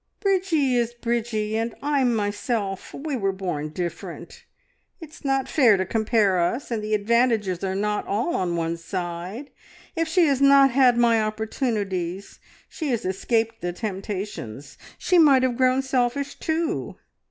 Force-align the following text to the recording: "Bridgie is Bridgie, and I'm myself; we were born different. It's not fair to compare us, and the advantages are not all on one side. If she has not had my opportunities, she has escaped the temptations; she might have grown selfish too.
"Bridgie 0.19 0.77
is 0.77 0.95
Bridgie, 0.95 1.55
and 1.55 1.75
I'm 1.83 2.15
myself; 2.15 2.91
we 2.91 3.15
were 3.15 3.31
born 3.31 3.69
different. 3.69 4.45
It's 4.99 5.23
not 5.23 5.47
fair 5.47 5.77
to 5.77 5.85
compare 5.85 6.39
us, 6.39 6.71
and 6.71 6.83
the 6.83 6.95
advantages 6.95 7.63
are 7.63 7.75
not 7.75 8.07
all 8.07 8.35
on 8.35 8.55
one 8.55 8.77
side. 8.77 9.51
If 9.95 10.07
she 10.07 10.25
has 10.25 10.41
not 10.41 10.71
had 10.71 10.97
my 10.97 11.21
opportunities, 11.21 12.39
she 12.67 12.87
has 12.89 13.05
escaped 13.05 13.61
the 13.61 13.73
temptations; 13.73 14.75
she 14.97 15.19
might 15.19 15.43
have 15.43 15.55
grown 15.55 15.83
selfish 15.83 16.33
too. 16.33 16.97